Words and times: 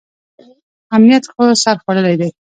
امنیت 0.95 1.23
خو 1.33 1.43
سر 1.63 1.75
خوړلی 1.83 2.15
دی. 2.21 2.29